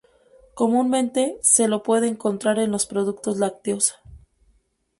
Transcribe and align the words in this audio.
Comúnmente, 0.55 1.37
se 1.43 1.67
lo 1.67 1.83
puede 1.83 2.07
encontrar 2.07 2.57
en 2.57 2.71
los 2.71 2.87
productos 2.87 3.37
lácteos. 3.37 3.97